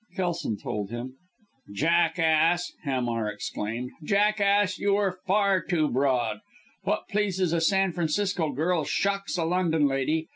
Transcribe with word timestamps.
Kelson 0.15 0.57
told 0.57 0.89
him. 0.89 1.13
"Jackass!" 1.71 2.71
Hamar 2.85 3.29
exclaimed. 3.31 3.91
"Jackass! 4.03 4.79
You 4.79 4.95
were 4.95 5.19
far 5.27 5.61
too 5.61 5.89
broad. 5.89 6.39
What 6.81 7.07
pleases 7.07 7.53
a 7.53 7.61
San 7.61 7.91
Francisco 7.91 8.49
girl 8.51 8.83
shocks 8.83 9.37
a 9.37 9.45
London 9.45 9.85
lady. 9.85 10.27